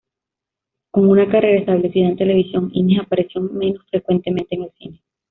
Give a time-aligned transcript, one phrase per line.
[0.89, 4.99] Con una carrera establecida en televisión, Hines apareció menos frecuentemente en el cine.